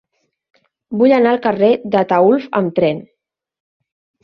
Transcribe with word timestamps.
Vull 1.01 1.13
anar 1.17 1.33
al 1.33 1.41
carrer 1.43 1.69
d'Ataülf 1.97 2.49
amb 2.63 2.75
tren. 2.83 3.05